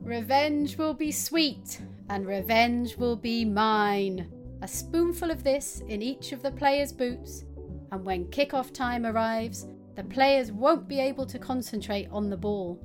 Revenge 0.00 0.76
will 0.76 0.94
be 0.94 1.12
sweet, 1.12 1.80
and 2.08 2.26
revenge 2.26 2.96
will 2.96 3.16
be 3.16 3.44
mine. 3.44 4.28
A 4.62 4.68
spoonful 4.68 5.30
of 5.30 5.44
this 5.44 5.82
in 5.88 6.02
each 6.02 6.32
of 6.32 6.42
the 6.42 6.50
players' 6.50 6.92
boots, 6.92 7.44
and 7.92 8.04
when 8.04 8.28
kick-off 8.30 8.72
time 8.72 9.06
arrives, 9.06 9.68
the 9.94 10.02
players 10.02 10.50
won't 10.50 10.88
be 10.88 10.98
able 10.98 11.26
to 11.26 11.38
concentrate 11.38 12.08
on 12.10 12.28
the 12.28 12.36
ball. 12.36 12.82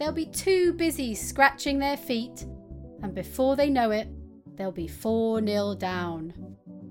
They'll 0.00 0.12
be 0.12 0.24
too 0.24 0.72
busy 0.72 1.14
scratching 1.14 1.78
their 1.78 1.98
feet, 1.98 2.46
and 3.02 3.14
before 3.14 3.54
they 3.54 3.68
know 3.68 3.90
it, 3.90 4.08
they'll 4.56 4.72
be 4.72 4.88
4 4.88 5.44
0 5.44 5.74
down. 5.74 6.32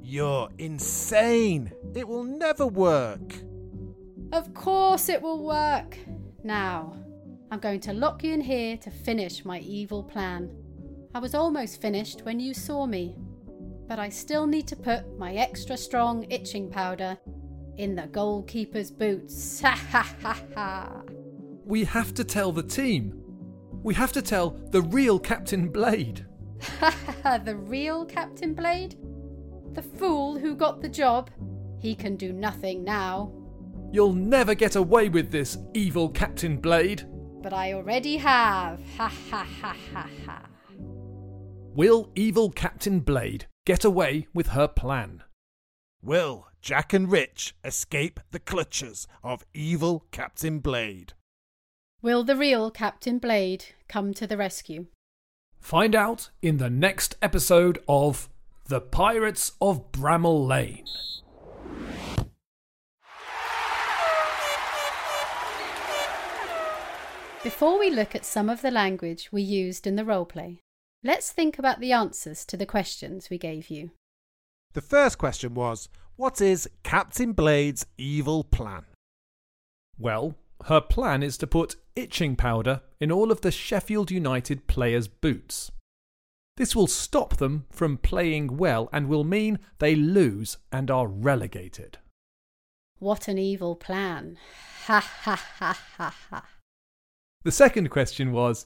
You're 0.03 0.47
insane. 0.59 1.71
It 1.95 2.07
will 2.07 2.23
never 2.23 2.67
work. 2.67 3.33
Of 4.31 4.53
course 4.53 5.09
it 5.09 5.23
will 5.23 5.43
work. 5.43 5.97
Now, 6.43 6.93
I'm 7.49 7.59
going 7.59 7.79
to 7.81 7.93
lock 7.93 8.23
you 8.23 8.31
in 8.31 8.41
here 8.41 8.77
to 8.77 8.91
finish 8.91 9.43
my 9.43 9.59
evil 9.61 10.03
plan. 10.03 10.55
I 11.15 11.17
was 11.17 11.33
almost 11.33 11.81
finished 11.81 12.21
when 12.25 12.39
you 12.39 12.53
saw 12.53 12.85
me, 12.85 13.15
but 13.87 13.97
I 13.97 14.09
still 14.09 14.45
need 14.45 14.67
to 14.67 14.75
put 14.75 15.17
my 15.17 15.33
extra 15.33 15.77
strong 15.77 16.27
itching 16.29 16.69
powder 16.69 17.17
in 17.77 17.95
the 17.95 18.05
goalkeeper's 18.05 18.91
boots. 18.91 19.61
Ha 19.65 19.75
ha 19.91 20.15
ha 20.21 20.43
ha. 20.53 21.01
We 21.69 21.83
have 21.83 22.15
to 22.15 22.23
tell 22.23 22.51
the 22.51 22.63
team. 22.63 23.13
We 23.83 23.93
have 23.93 24.11
to 24.13 24.23
tell 24.23 24.57
the 24.71 24.81
real 24.81 25.19
Captain 25.19 25.69
Blade. 25.69 26.25
the 27.23 27.55
real 27.55 28.05
Captain 28.05 28.55
Blade? 28.55 28.95
The 29.73 29.83
fool 29.83 30.39
who 30.39 30.55
got 30.55 30.81
the 30.81 30.89
job? 30.89 31.29
He 31.79 31.93
can 31.93 32.15
do 32.15 32.33
nothing 32.33 32.83
now. 32.83 33.31
You'll 33.91 34.13
never 34.13 34.55
get 34.55 34.77
away 34.77 35.09
with 35.09 35.29
this, 35.29 35.59
evil 35.75 36.09
Captain 36.09 36.57
Blade. 36.57 37.07
But 37.43 37.53
I 37.53 37.73
already 37.73 38.17
have. 38.17 38.79
Ha 38.97 39.13
ha 39.29 39.47
ha 39.61 39.77
ha 39.93 40.09
ha. 40.25 40.45
Will 41.75 42.09
evil 42.15 42.49
Captain 42.49 42.99
Blade 42.99 43.45
get 43.67 43.85
away 43.85 44.25
with 44.33 44.47
her 44.47 44.67
plan? 44.67 45.21
Will 46.01 46.47
Jack 46.63 46.93
and 46.93 47.11
Rich 47.11 47.53
escape 47.63 48.19
the 48.31 48.39
clutches 48.39 49.05
of 49.23 49.45
evil 49.53 50.07
Captain 50.11 50.57
Blade? 50.57 51.13
Will 52.01 52.23
the 52.23 52.37
real 52.37 52.71
Captain 52.71 53.19
Blade 53.19 53.65
come 53.89 54.13
to 54.13 54.25
the 54.25 54.37
rescue? 54.37 54.85
Find 55.59 55.93
out 55.93 56.29
in 56.41 56.55
the 56.55 56.69
next 56.69 57.17
episode 57.21 57.79
of 57.89 58.29
The 58.69 58.79
Pirates 58.79 59.51
of 59.59 59.91
Bramall 59.91 60.47
Lane. 60.47 60.85
Before 67.43 67.77
we 67.77 67.89
look 67.89 68.15
at 68.15 68.23
some 68.23 68.49
of 68.49 68.61
the 68.61 68.71
language 68.71 69.27
we 69.33 69.41
used 69.41 69.85
in 69.85 69.97
the 69.97 70.03
roleplay, 70.03 70.59
let's 71.03 71.33
think 71.33 71.59
about 71.59 71.81
the 71.81 71.91
answers 71.91 72.45
to 72.45 72.55
the 72.55 72.65
questions 72.65 73.29
we 73.29 73.37
gave 73.37 73.69
you. 73.69 73.91
The 74.71 74.81
first 74.81 75.17
question 75.17 75.53
was 75.53 75.89
What 76.15 76.39
is 76.39 76.69
Captain 76.83 77.33
Blade's 77.33 77.85
evil 77.97 78.45
plan? 78.45 78.85
Well, 79.97 80.35
her 80.65 80.81
plan 80.81 81.23
is 81.23 81.37
to 81.37 81.47
put 81.47 81.75
itching 81.99 82.35
powder 82.35 82.81
in 82.99 83.11
all 83.11 83.31
of 83.31 83.41
the 83.41 83.51
Sheffield 83.51 84.11
United 84.11 84.67
players' 84.67 85.07
boots. 85.07 85.71
This 86.57 86.75
will 86.75 86.87
stop 86.87 87.37
them 87.37 87.65
from 87.69 87.97
playing 87.97 88.57
well 88.57 88.89
and 88.91 89.07
will 89.07 89.23
mean 89.23 89.59
they 89.77 89.95
lose 89.95 90.57
and 90.71 90.91
are 90.91 91.07
relegated. 91.07 91.99
What 92.97 93.27
an 93.27 93.37
evil 93.37 93.75
plan. 93.75 94.37
Ha 94.85 94.99
ha 94.99 95.35
ha 95.35 95.79
ha 95.97 96.15
ha. 96.29 96.45
The 97.43 97.51
second 97.51 97.89
question 97.89 98.33
was 98.33 98.65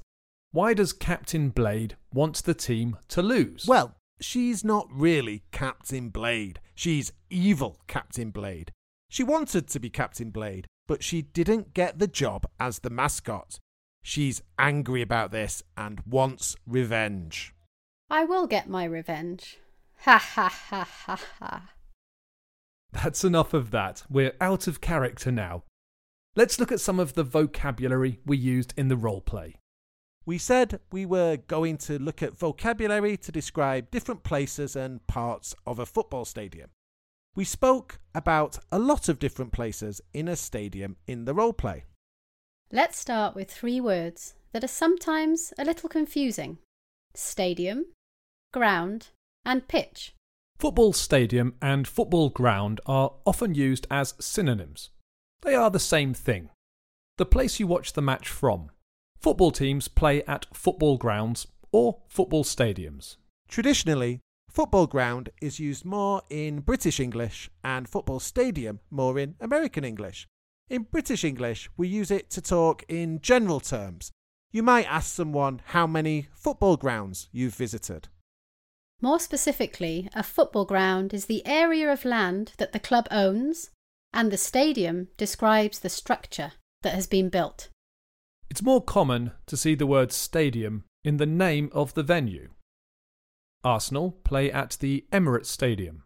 why 0.52 0.74
does 0.74 0.94
Captain 0.94 1.50
Blade 1.50 1.96
want 2.12 2.44
the 2.44 2.54
team 2.54 2.98
to 3.10 3.22
lose? 3.22 3.66
Well, 3.68 3.96
she's 4.20 4.64
not 4.64 4.88
really 4.92 5.44
Captain 5.52 6.10
Blade. 6.10 6.60
She's 6.74 7.12
evil 7.30 7.80
Captain 7.88 8.32
Blade. 8.32 8.72
She 9.10 9.24
wanted 9.24 9.68
to 9.68 9.80
be 9.80 9.92
Captain 9.92 10.32
Blade, 10.32 10.66
but 10.94 11.04
she 11.04 11.24
didn't 11.24 11.74
get 11.74 11.98
the 11.98 12.06
job 12.06 12.46
as 12.60 12.78
the 12.78 12.90
mascot. 12.92 13.58
She's 14.04 14.44
angry 14.60 15.02
about 15.02 15.32
this 15.32 15.64
and 15.76 16.00
wants 16.06 16.56
revenge. 16.68 17.56
I 18.12 18.26
will 18.26 18.46
get 18.46 18.70
my 18.70 18.84
revenge. 18.86 19.58
Ha 20.02 20.20
ha 20.20 20.50
ha 20.50 20.84
ha 20.84 21.20
ha. 21.40 21.72
That's 22.92 23.24
enough 23.24 23.56
of 23.56 23.72
that. 23.72 24.04
We're 24.08 24.36
out 24.40 24.68
of 24.68 24.82
character 24.82 25.32
now. 25.32 25.64
Let's 26.36 26.60
look 26.60 26.72
at 26.72 26.80
some 26.80 27.00
of 27.00 27.16
the 27.16 27.24
vocabulary 27.24 28.20
we 28.24 28.38
used 28.38 28.76
in 28.78 28.88
the 28.88 28.96
role 28.96 29.22
play. 29.22 29.56
We 30.28 30.38
said 30.38 30.80
we 30.92 31.08
were 31.08 31.38
going 31.38 31.80
to 31.90 31.98
look 31.98 32.22
at 32.22 32.38
vocabulary 32.38 33.18
to 33.18 33.32
describe 33.32 33.90
different 33.90 34.22
places 34.22 34.76
and 34.76 35.08
parts 35.08 35.56
of 35.66 35.80
a 35.80 35.88
football 35.88 36.24
stadium. 36.24 36.70
We 37.36 37.46
spoke 37.46 38.00
about 38.14 38.60
a 38.72 38.78
lot 38.78 39.10
of 39.10 39.18
different 39.18 39.52
places 39.52 40.02
in 40.14 40.28
a 40.28 40.36
stadium 40.36 40.98
in 41.08 41.26
the 41.26 41.34
role 41.34 41.54
play. 41.54 41.86
Let's 42.72 43.00
start 43.00 43.36
with 43.36 43.52
three 43.52 43.82
words 43.82 44.36
that 44.52 44.64
are 44.64 44.68
sometimes 44.68 45.52
a 45.58 45.66
little 45.66 45.90
confusing 45.90 46.60
stadium, 47.16 47.86
ground, 48.52 49.10
and 49.46 49.68
pitch. 49.68 50.14
Football 50.58 50.94
stadium 50.94 51.56
and 51.62 51.88
football 51.88 52.30
ground 52.30 52.82
are 52.86 53.14
often 53.26 53.56
used 53.56 53.88
as 53.90 54.14
synonyms. 54.20 54.92
They 55.42 55.56
are 55.56 55.70
the 55.70 55.80
same 55.80 56.14
thing. 56.14 56.50
The 57.18 57.26
place 57.26 57.60
you 57.60 57.68
watch 57.68 57.94
the 57.94 58.02
match 58.02 58.30
from. 58.30 58.70
Football 59.20 59.52
teams 59.52 59.88
play 59.88 60.24
at 60.24 60.46
football 60.54 60.98
grounds 60.98 61.48
or 61.72 61.98
football 62.08 62.44
stadiums. 62.44 63.18
Traditionally, 63.48 64.22
football 64.54 64.86
ground 64.86 65.30
is 65.42 65.60
used 65.60 65.84
more 65.84 66.22
in 66.30 66.60
British 66.60 67.00
English 67.00 67.50
and 67.64 67.90
football 67.90 68.20
stadium 68.20 68.80
more 68.92 69.18
in 69.18 69.36
American 69.40 69.84
English. 69.84 70.28
In 70.70 70.84
British 70.84 71.24
English, 71.24 71.70
we 71.76 71.88
use 71.88 72.12
it 72.12 72.30
to 72.32 72.42
talk 72.42 72.84
in 72.88 73.20
general 73.22 73.60
terms. 73.60 74.12
You 74.52 74.64
might 74.64 74.86
ask 74.86 75.14
someone 75.14 75.62
how 75.66 75.88
many 75.88 76.28
football 76.34 76.78
grounds 76.78 77.28
you've 77.32 77.56
visited. 77.56 78.10
More 79.02 79.20
specifically, 79.20 80.08
a 80.16 80.24
football 80.24 80.66
ground 80.66 81.14
is 81.14 81.26
the 81.26 81.46
area 81.46 81.92
of 81.92 82.06
land 82.06 82.54
that 82.58 82.72
the 82.72 82.80
club 82.80 83.08
owns, 83.12 83.72
and 84.14 84.32
the 84.32 84.38
stadium 84.38 85.08
describes 85.18 85.80
the 85.80 85.90
structure 85.90 86.54
that 86.84 86.94
has 86.94 87.08
been 87.08 87.30
built. 87.30 87.70
It's 88.50 88.62
more 88.62 88.84
common 88.84 89.32
to 89.48 89.58
see 89.58 89.74
the 89.74 89.88
word 89.88 90.12
stadium 90.12 90.86
in 91.04 91.18
the 91.18 91.26
name 91.26 91.70
of 91.74 91.96
the 91.96 92.04
venue. 92.04 92.50
Arsenal 93.64 94.12
play 94.24 94.52
at 94.52 94.78
the 94.80 95.06
Emirates 95.12 95.48
Stadium. 95.48 96.04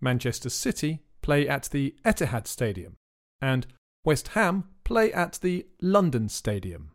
Manchester 0.00 0.50
City 0.50 1.00
play 1.22 1.48
at 1.48 1.64
the 1.64 1.94
Etihad 2.04 2.46
Stadium. 2.46 2.96
And 3.40 3.66
West 4.04 4.28
Ham 4.28 4.64
play 4.84 5.12
at 5.12 5.38
the 5.42 5.66
London 5.80 6.28
Stadium. 6.28 6.92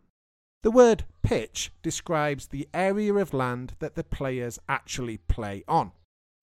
The 0.62 0.70
word 0.70 1.04
pitch 1.22 1.72
describes 1.82 2.46
the 2.46 2.68
area 2.74 3.14
of 3.14 3.32
land 3.32 3.74
that 3.78 3.94
the 3.94 4.04
players 4.04 4.58
actually 4.68 5.18
play 5.18 5.62
on. 5.68 5.92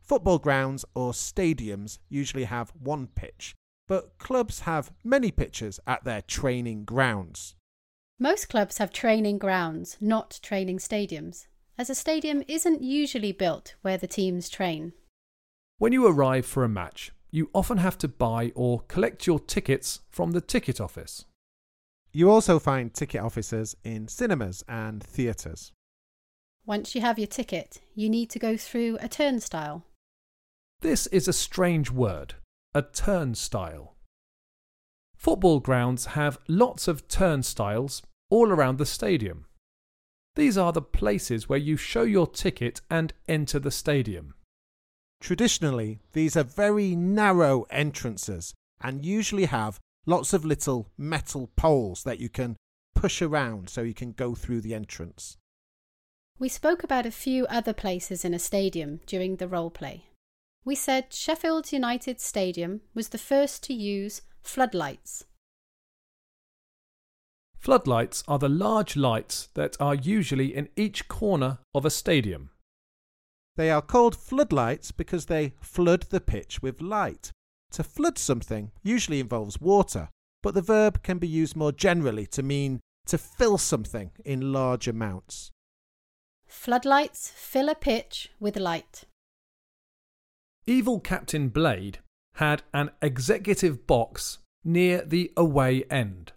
Football 0.02 0.40
grounds 0.40 0.86
or 0.96 1.12
stadiums 1.12 2.00
usually 2.10 2.46
have 2.46 2.72
one 2.80 3.08
pitch, 3.08 3.56
but 3.88 4.18
clubs 4.18 4.62
have 4.62 4.92
many 5.04 5.32
pitches 5.32 5.80
at 5.88 6.04
their 6.04 6.22
training 6.22 6.86
grounds. 6.86 7.56
Most 8.20 8.48
clubs 8.48 8.78
have 8.78 8.94
training 8.94 9.38
grounds, 9.38 9.98
not 10.00 10.40
training 10.42 10.78
stadiums, 10.78 11.48
as 11.78 11.90
a 11.90 11.96
stadium 11.96 12.44
isn't 12.48 12.82
usually 12.82 13.32
built 13.32 13.76
where 13.82 13.98
the 13.98 14.08
teams 14.08 14.50
train. 14.50 14.94
When 15.78 15.94
you 15.94 16.08
arrive 16.08 16.46
for 16.46 16.64
a 16.64 16.70
match, 16.70 17.12
you 17.32 17.50
often 17.54 17.78
have 17.80 17.98
to 18.00 18.08
buy 18.08 18.52
or 18.54 18.82
collect 18.82 19.26
your 19.26 19.40
tickets 19.40 20.02
from 20.10 20.32
the 20.32 20.42
ticket 20.42 20.80
office. 20.80 21.26
You 22.12 22.30
also 22.30 22.60
find 22.60 22.94
ticket 22.94 23.22
offices 23.22 23.76
in 23.84 24.08
cinemas 24.08 24.64
and 24.70 25.04
theatres. 25.04 25.72
Once 26.66 26.94
you 26.94 27.02
have 27.02 27.18
your 27.18 27.28
ticket, 27.28 27.82
you 27.96 28.10
need 28.10 28.30
to 28.30 28.40
go 28.40 28.56
through 28.56 28.98
a 29.02 29.10
turnstile. 29.10 29.84
This 30.82 31.08
is 31.08 31.28
a 31.28 31.34
strange 31.34 31.90
word, 31.90 32.36
a 32.76 32.84
turnstile. 32.84 33.96
Football 35.16 35.60
grounds 35.60 36.06
have 36.08 36.38
lots 36.48 36.88
of 36.88 37.08
turnstiles 37.08 38.04
all 38.30 38.50
around 38.50 38.78
the 38.78 38.86
stadium. 38.86 39.46
These 40.36 40.58
are 40.58 40.72
the 40.72 40.82
places 40.82 41.48
where 41.48 41.60
you 41.60 41.78
show 41.78 42.04
your 42.04 42.28
ticket 42.28 42.82
and 42.90 43.14
enter 43.28 43.60
the 43.60 43.72
stadium. 43.72 44.34
Traditionally, 45.22 46.00
these 46.14 46.36
are 46.36 46.44
very 46.44 46.96
narrow 46.96 47.66
entrances 47.70 48.54
and 48.82 49.06
usually 49.06 49.46
have 49.46 49.80
lots 50.06 50.34
of 50.34 50.44
little 50.44 50.90
metal 50.98 51.50
poles 51.56 52.04
that 52.04 52.20
you 52.20 52.30
can 52.30 52.58
push 52.96 53.22
around 53.22 53.70
so 53.70 53.82
you 53.82 53.94
can 53.94 54.12
go 54.12 54.36
through 54.36 54.62
the 54.62 54.74
entrance. 54.74 55.38
We 56.40 56.50
spoke 56.50 56.84
about 56.84 57.06
a 57.06 57.12
few 57.12 57.46
other 57.46 57.74
places 57.74 58.26
in 58.26 58.34
a 58.34 58.40
stadium 58.40 59.02
during 59.06 59.36
the 59.36 59.48
role 59.48 59.70
play. 59.70 60.08
We 60.66 60.76
said 60.76 61.14
Sheffield 61.14 61.72
United 61.72 62.20
Stadium 62.20 62.82
was 62.94 63.10
the 63.10 63.18
first 63.18 63.64
to 63.64 63.74
use 63.74 64.22
floodlights. 64.42 65.26
Floodlights 67.64 68.26
are 68.28 68.40
the 68.40 68.50
large 68.50 68.98
lights 68.98 69.48
that 69.54 69.78
are 69.80 69.96
usually 69.96 70.54
in 70.54 70.68
each 70.76 71.08
corner 71.08 71.60
of 71.74 71.86
a 71.86 71.90
stadium. 71.90 72.50
They 73.56 73.72
are 73.72 73.82
called 73.82 74.18
floodlights 74.18 74.92
because 74.92 75.28
they 75.28 75.54
flood 75.62 76.02
the 76.10 76.20
pitch 76.20 76.62
with 76.62 76.82
light. 76.82 77.32
To 77.72 77.82
flood 77.82 78.18
something 78.18 78.72
usually 78.84 79.22
involves 79.22 79.62
water, 79.62 80.10
but 80.42 80.56
the 80.56 80.62
verb 80.62 81.04
can 81.04 81.20
be 81.20 81.28
used 81.28 81.56
more 81.56 81.72
generally 81.72 82.26
to 82.32 82.44
mean 82.44 82.82
to 83.06 83.18
fill 83.18 83.58
something 83.58 84.12
in 84.26 84.52
large 84.52 84.90
amounts. 84.90 85.50
Floodlights 86.46 87.32
fill 87.34 87.70
a 87.70 87.76
pitch 87.76 88.30
with 88.42 88.58
light. 88.58 89.06
Evil 90.68 91.00
Captain 91.00 91.48
Blade 91.48 92.00
had 92.36 92.64
an 92.74 92.92
executive 93.02 93.88
box 93.88 94.40
near 94.66 95.02
the 95.06 95.32
away 95.38 95.86
end. 95.90 96.34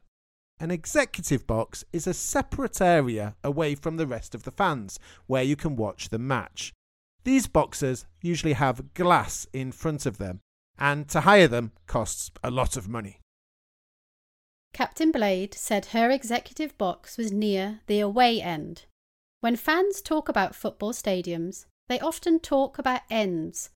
An 0.59 0.71
executive 0.71 1.47
box 1.47 1.85
is 1.92 2.07
a 2.07 2.14
separate 2.14 2.81
area 2.81 3.37
away 3.45 3.75
from 3.75 3.99
the 3.99 4.07
rest 4.07 4.35
of 4.35 4.45
the 4.45 4.51
fans 4.51 4.99
where 5.27 5.42
you 5.42 5.55
can 5.55 5.77
watch 5.77 6.09
the 6.09 6.19
match. 6.19 6.73
These 7.25 7.47
boxes 7.47 8.07
usually 8.23 8.55
have 8.55 8.95
glass 8.95 9.47
in 9.53 9.71
front 9.71 10.07
of 10.07 10.16
them 10.16 10.40
and 10.79 11.09
to 11.09 11.23
hire 11.23 11.49
them 11.49 11.73
costs 11.87 12.31
a 12.42 12.51
lot 12.51 12.77
of 12.77 12.88
money. 12.88 13.21
Captain 14.73 15.11
Blade 15.11 15.53
said 15.53 15.87
her 15.87 16.11
executive 16.11 16.77
box 16.79 17.19
was 17.19 17.33
near 17.33 17.81
the 17.87 18.01
away 18.01 18.40
end. 18.40 18.87
When 19.40 19.57
fans 19.57 20.01
talk 20.01 20.29
about 20.29 20.55
football 20.55 20.92
stadiums, 20.92 21.66
they 21.88 22.01
often 22.01 22.40
talk 22.40 22.79
about 22.79 23.03
ends. 23.11 23.71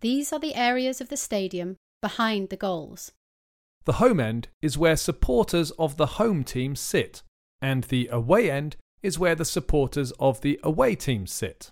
These 0.00 0.32
are 0.32 0.38
the 0.38 0.54
areas 0.54 1.00
of 1.00 1.08
the 1.08 1.16
stadium 1.16 1.76
behind 2.02 2.50
the 2.50 2.56
goals. 2.56 3.12
The 3.86 3.94
home 3.94 4.18
end 4.18 4.48
is 4.60 4.76
where 4.76 4.96
supporters 4.96 5.70
of 5.72 5.96
the 5.96 6.06
home 6.06 6.42
team 6.42 6.74
sit, 6.74 7.22
and 7.62 7.84
the 7.84 8.08
away 8.08 8.50
end 8.50 8.76
is 9.00 9.18
where 9.18 9.36
the 9.36 9.44
supporters 9.44 10.10
of 10.18 10.40
the 10.40 10.58
away 10.64 10.96
team 10.96 11.28
sit. 11.28 11.70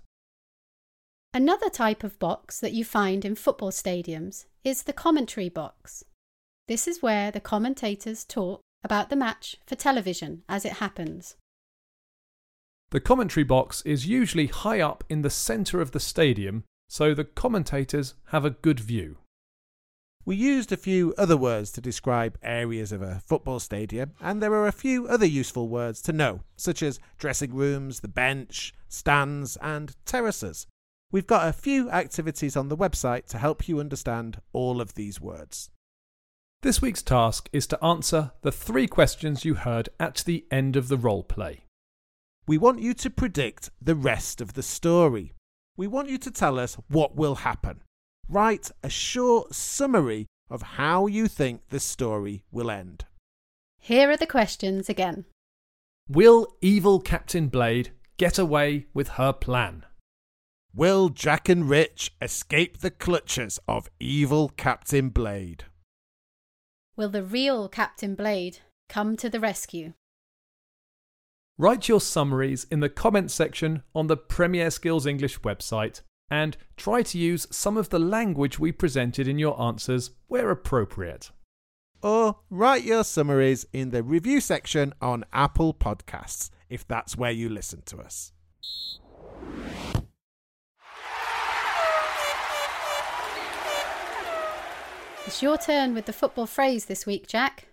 Another 1.35 1.69
type 1.69 2.05
of 2.05 2.21
box 2.21 2.61
that 2.61 2.73
you 2.73 2.85
find 2.85 3.25
in 3.25 3.35
football 3.35 3.73
stadiums 3.73 4.47
is 4.63 4.85
the 4.85 4.93
commentary 4.93 5.49
box. 5.49 6.05
This 6.69 6.87
is 6.87 7.03
where 7.03 7.33
the 7.33 7.41
commentators 7.41 8.25
talk 8.25 8.61
about 8.85 9.11
the 9.11 9.17
match 9.17 9.57
for 9.67 9.75
television 9.75 10.45
as 10.49 10.65
it 10.65 10.75
happens. 10.75 11.35
The 12.91 13.01
commentary 13.01 13.43
box 13.43 13.83
is 13.83 14.07
usually 14.07 14.47
high 14.47 14.81
up 14.81 15.03
in 15.09 15.23
the 15.23 15.31
centre 15.31 15.81
of 15.81 15.91
the 15.91 15.99
stadium, 15.99 16.63
so 16.89 17.13
the 17.13 17.25
commentators 17.25 18.15
have 18.27 18.45
a 18.45 18.51
good 18.51 18.79
view. 18.79 19.17
We 20.27 20.37
used 20.37 20.73
a 20.73 20.79
few 20.79 21.13
other 21.19 21.37
words 21.37 21.71
to 21.73 21.83
describe 21.83 22.39
areas 22.43 22.93
of 22.93 23.03
a 23.03 23.21
football 23.27 23.61
stadium, 23.61 24.13
and 24.23 24.43
there 24.43 24.55
are 24.55 24.67
a 24.67 24.73
few 24.73 25.07
other 25.07 25.27
useful 25.27 25.69
words 25.69 26.01
to 26.03 26.15
know, 26.15 26.41
such 26.57 26.83
as 26.83 26.99
dressing 27.19 27.55
rooms, 27.55 28.01
the 28.01 28.09
bench, 28.09 28.73
stands, 28.89 29.59
and 29.61 29.95
terraces. 30.07 30.67
We've 31.13 31.27
got 31.27 31.47
a 31.47 31.53
few 31.53 31.91
activities 31.91 32.57
on 32.57 32.69
the 32.69 32.77
website 32.77 33.27
to 33.29 33.39
help 33.39 33.69
you 33.69 33.81
understand 33.81 34.41
all 34.55 34.81
of 34.81 34.95
these 34.95 35.21
words. 35.21 35.71
This 36.63 36.81
week's 36.81 37.03
task 37.03 37.51
is 37.53 37.67
to 37.67 37.85
answer 37.85 38.33
the 38.41 38.51
three 38.51 38.87
questions 38.87 39.45
you 39.45 39.55
heard 39.57 39.91
at 40.01 40.23
the 40.25 40.47
end 40.51 40.75
of 40.75 40.89
the 40.89 40.97
role 40.97 41.23
play. 41.23 41.67
We 42.47 42.57
want 42.57 42.81
you 42.81 42.95
to 42.95 43.11
predict 43.11 43.69
the 43.81 43.95
rest 43.95 44.41
of 44.41 44.55
the 44.55 44.63
story. 44.63 45.35
We 45.77 45.87
want 45.87 46.09
you 46.09 46.17
to 46.17 46.31
tell 46.31 46.59
us 46.59 46.79
what 46.89 47.15
will 47.15 47.35
happen. 47.35 47.83
Write 48.29 48.71
a 48.83 48.89
short 48.89 49.55
summary 49.55 50.27
of 50.51 50.63
how 50.63 51.07
you 51.07 51.29
think 51.29 51.69
the 51.69 51.81
story 51.81 52.45
will 52.51 52.71
end. 52.71 53.05
Here 53.79 54.11
are 54.11 54.17
the 54.17 54.27
questions 54.27 54.89
again. 54.89 55.27
Will 56.09 56.57
evil 56.61 57.01
Captain 57.01 57.49
Blade 57.49 57.93
get 58.17 58.39
away 58.39 58.87
with 58.95 59.09
her 59.09 59.33
plan? 59.33 59.85
Will 60.75 61.09
Jack 61.09 61.49
and 61.49 61.69
Rich 61.69 62.15
escape 62.21 62.79
the 62.79 62.91
clutches 62.91 63.59
of 63.69 63.89
evil 64.01 64.49
Captain 64.49 65.09
Blade? 65.11 65.65
Will 66.97 67.09
the 67.09 67.23
real 67.23 67.69
Captain 67.69 68.15
Blade 68.15 68.59
come 68.89 69.17
to 69.17 69.29
the 69.29 69.41
rescue? 69.41 69.93
Write 71.57 71.89
your 71.89 72.01
summaries 72.01 72.67
in 72.71 72.81
the 72.81 72.89
comments 72.89 73.35
section 73.35 73.83
on 73.95 74.09
the 74.09 74.17
Premier 74.17 74.71
Skills 74.71 75.07
English 75.07 75.41
website 75.41 76.01
and 76.31 76.57
try 76.77 77.03
to 77.03 77.19
use 77.19 77.47
some 77.51 77.77
of 77.77 77.91
the 77.91 77.99
language 77.99 78.59
we 78.59 78.73
presented 78.73 79.29
in 79.29 79.39
your 79.39 79.61
answers 79.61 80.11
where 80.27 80.51
appropriate. 80.51 81.31
Or 82.03 82.41
write 82.51 82.85
your 82.85 83.05
summaries 83.05 83.67
in 83.73 83.91
the 83.91 84.03
review 84.03 84.41
section 84.41 84.93
on 85.01 85.25
Apple 85.33 85.73
Podcasts 85.73 86.51
if 86.69 86.87
that's 86.87 87.17
where 87.17 87.31
you 87.31 87.49
listen 87.49 87.83
to 87.87 87.99
us. 87.99 88.33
It's 95.27 95.43
your 95.43 95.57
turn 95.57 95.95
with 95.95 96.05
the 96.05 96.13
football 96.13 96.47
phrase 96.47 96.85
this 96.85 97.07
week, 97.07 97.27
Jack. 97.27 97.69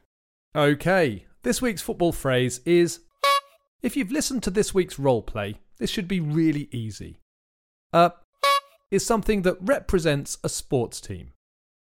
Okay, 0.56 1.26
this 1.44 1.62
week's 1.62 1.82
football 1.82 2.14
phrase 2.14 2.62
is 2.66 3.02
If 3.82 3.98
you've 3.98 4.12
listened 4.12 4.44
to 4.44 4.50
this 4.50 4.74
week's 4.74 4.98
role 4.98 5.22
play, 5.22 5.60
this 5.78 5.90
should 5.90 6.08
be 6.08 6.20
really 6.22 6.70
easy. 6.72 7.20
Uh, 7.92 8.12
is 8.92 9.06
something 9.06 9.42
that 9.42 9.58
represents 9.62 10.38
a 10.44 10.50
sports 10.50 11.02
team. 11.02 11.32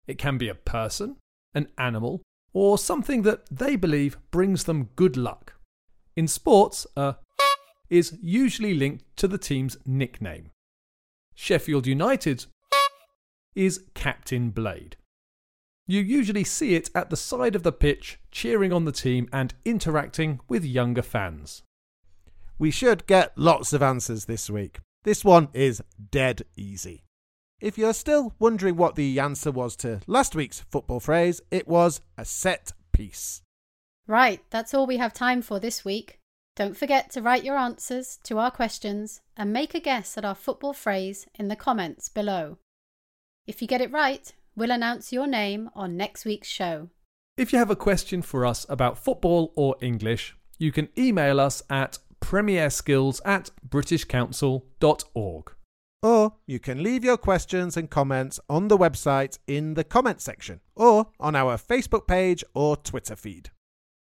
It 0.08 0.18
can 0.18 0.38
be 0.38 0.48
a 0.48 0.56
person, 0.56 1.18
an 1.54 1.68
animal, 1.78 2.22
or 2.54 2.78
something 2.78 3.24
that 3.24 3.46
they 3.52 3.76
believe 3.76 4.18
brings 4.32 4.64
them 4.64 4.90
good 4.96 5.18
luck. 5.18 5.54
In 6.16 6.28
sports, 6.28 6.88
a 6.96 7.16
is 7.90 8.18
usually 8.22 8.74
linked 8.74 9.04
to 9.18 9.28
the 9.28 9.38
team's 9.38 9.78
nickname. 9.86 10.52
Sheffield 11.34 11.88
United's 11.88 12.48
is 13.56 13.84
Captain 13.94 14.52
Blade. 14.52 14.96
You 15.88 16.02
usually 16.02 16.44
see 16.44 16.76
it 16.76 16.90
at 16.94 17.10
the 17.10 17.18
side 17.18 17.56
of 17.56 17.64
the 17.64 17.72
pitch, 17.72 18.20
cheering 18.32 18.72
on 18.72 18.86
the 18.86 18.92
team 18.92 19.28
and 19.34 19.56
interacting 19.66 20.40
with 20.48 20.64
younger 20.64 21.02
fans. 21.02 21.64
We 22.60 22.70
should 22.70 23.08
get 23.08 23.36
lots 23.36 23.74
of 23.74 23.82
answers 23.82 24.26
this 24.26 24.50
week. 24.50 24.82
This 25.04 25.24
one 25.24 25.48
is 25.54 25.82
dead 26.12 26.44
easy. 26.56 27.04
If 27.62 27.78
you're 27.78 27.94
still 27.94 28.34
wondering 28.40 28.76
what 28.76 28.96
the 28.96 29.20
answer 29.20 29.52
was 29.52 29.76
to 29.78 30.02
last 30.08 30.36
week's 30.36 30.62
football 30.62 31.00
phrase, 31.00 31.42
it 31.52 31.68
was 31.68 32.02
a 32.18 32.26
set 32.26 32.74
piece. 32.92 33.42
Right, 34.08 34.42
that's 34.50 34.74
all 34.74 34.88
we 34.88 34.98
have 34.98 35.14
time 35.14 35.42
for 35.42 35.60
this 35.60 35.86
week. 35.86 36.20
Don't 36.56 36.76
forget 36.76 37.10
to 37.12 37.22
write 37.22 37.46
your 37.46 37.58
answers 37.58 38.20
to 38.24 38.38
our 38.38 38.52
questions 38.52 39.22
and 39.38 39.54
make 39.54 39.74
a 39.74 39.80
guess 39.80 40.18
at 40.18 40.26
our 40.26 40.36
football 40.36 40.74
phrase 40.74 41.28
in 41.36 41.48
the 41.48 41.56
comments 41.56 42.10
below. 42.10 42.58
If 43.48 43.62
you 43.62 43.68
get 43.68 43.82
it 43.82 43.92
right, 43.92 44.34
we'll 44.56 44.72
announce 44.72 45.14
your 45.14 45.28
name 45.28 45.70
on 45.76 45.96
next 45.96 46.26
week's 46.26 46.50
show. 46.50 46.90
If 47.38 47.54
you 47.54 47.60
have 47.60 47.72
a 47.72 47.76
question 47.76 48.22
for 48.22 48.46
us 48.46 48.66
about 48.68 48.98
football 48.98 49.54
or 49.56 49.78
English, 49.82 50.36
you 50.58 50.74
can 50.74 50.90
email 50.98 51.40
us 51.40 51.64
at 51.70 52.00
premier 52.30 52.70
skills 52.70 53.20
at 53.26 53.50
britishcouncil.org. 53.68 55.52
Or 56.04 56.34
you 56.46 56.60
can 56.60 56.84
leave 56.84 57.04
your 57.04 57.18
questions 57.18 57.76
and 57.76 57.90
comments 57.90 58.40
on 58.48 58.68
the 58.68 58.78
website 58.78 59.40
in 59.48 59.74
the 59.74 59.84
comment 59.84 60.22
section, 60.22 60.60
or 60.76 61.08
on 61.20 61.36
our 61.36 61.58
Facebook 61.58 62.06
page 62.06 62.44
or 62.54 62.78
Twitter 62.78 63.16
feed. 63.16 63.50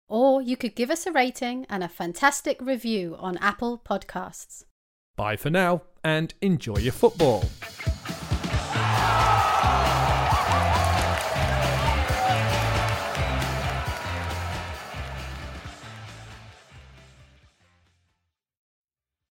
Or 0.08 0.40
you 0.40 0.56
could 0.56 0.76
give 0.76 0.92
us 0.92 1.08
a 1.08 1.12
rating 1.12 1.66
and 1.68 1.84
a 1.84 1.90
fantastic 1.90 2.62
review 2.62 3.16
on 3.18 3.38
Apple 3.38 3.82
Podcasts. 3.84 4.66
Bye 5.16 5.36
for 5.36 5.50
now 5.50 5.82
and 6.04 6.36
enjoy 6.42 6.78
your 6.78 6.94
football. 6.94 7.44